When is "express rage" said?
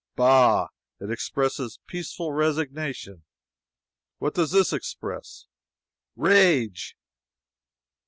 4.73-6.97